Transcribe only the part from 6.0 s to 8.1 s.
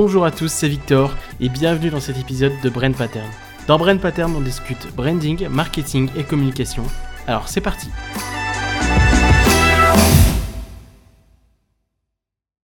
et communication. Alors c'est parti